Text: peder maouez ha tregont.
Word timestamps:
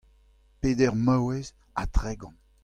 peder 0.61 0.89
maouez 0.95 1.47
ha 1.75 1.85
tregont. 1.85 2.33